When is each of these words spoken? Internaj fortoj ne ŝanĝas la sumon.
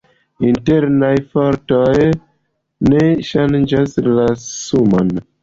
Internaj 0.51 1.11
fortoj 1.35 2.07
ne 2.95 3.05
ŝanĝas 3.29 3.95
la 4.09 4.27
sumon. 4.49 5.15